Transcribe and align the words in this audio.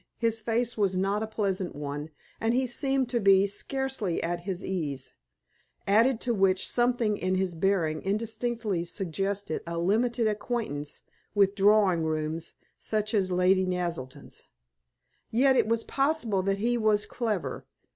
His 0.17 0.41
face 0.41 0.75
was 0.75 0.97
not 0.97 1.21
a 1.21 1.27
pleasant 1.27 1.75
one, 1.75 2.09
and 2.39 2.55
he 2.55 2.65
seemed 2.65 3.07
to 3.09 3.19
be 3.19 3.45
scarcely 3.45 4.17
at 4.23 4.39
his 4.39 4.63
ease, 4.65 5.13
added 5.85 6.19
to 6.21 6.33
which 6.33 6.67
something 6.67 7.17
in 7.17 7.35
his 7.35 7.53
bearing 7.53 8.01
indistinctly 8.01 8.83
suggested 8.83 9.61
a 9.67 9.77
limited 9.77 10.25
acquaintance 10.25 11.03
with 11.35 11.53
drawing 11.53 12.03
rooms 12.03 12.55
such 12.79 13.13
as 13.13 13.31
Lady 13.31 13.67
Naselton's. 13.67 14.45
Yet 15.29 15.55
it 15.55 15.67
was 15.67 15.83
possible 15.83 16.41
that 16.41 16.57
he 16.57 16.79
was 16.79 17.05
clever. 17.05 17.67